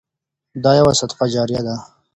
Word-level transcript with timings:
دا 0.63 0.71
يو 0.79 0.87
صدقه 0.99 1.25
جاريه 1.33 1.61
ده. 1.67 1.75